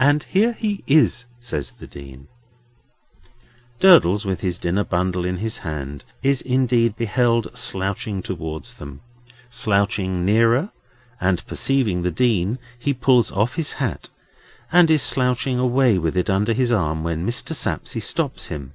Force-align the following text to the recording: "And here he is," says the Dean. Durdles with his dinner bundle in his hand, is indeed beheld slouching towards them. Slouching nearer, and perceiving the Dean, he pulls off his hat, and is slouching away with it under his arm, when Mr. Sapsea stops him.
"And 0.00 0.24
here 0.24 0.50
he 0.52 0.82
is," 0.88 1.26
says 1.38 1.70
the 1.70 1.86
Dean. 1.86 2.26
Durdles 3.78 4.26
with 4.26 4.40
his 4.40 4.58
dinner 4.58 4.82
bundle 4.82 5.24
in 5.24 5.36
his 5.36 5.58
hand, 5.58 6.02
is 6.24 6.42
indeed 6.42 6.96
beheld 6.96 7.56
slouching 7.56 8.20
towards 8.20 8.74
them. 8.74 9.00
Slouching 9.48 10.24
nearer, 10.24 10.70
and 11.20 11.46
perceiving 11.46 12.02
the 12.02 12.10
Dean, 12.10 12.58
he 12.76 12.92
pulls 12.92 13.30
off 13.30 13.54
his 13.54 13.74
hat, 13.74 14.08
and 14.72 14.90
is 14.90 15.02
slouching 15.04 15.56
away 15.60 15.98
with 15.98 16.16
it 16.16 16.28
under 16.28 16.52
his 16.52 16.72
arm, 16.72 17.04
when 17.04 17.24
Mr. 17.24 17.54
Sapsea 17.54 18.02
stops 18.02 18.46
him. 18.46 18.74